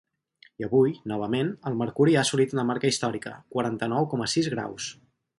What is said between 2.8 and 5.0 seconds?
històrica: quaranta-nou coma sis graus.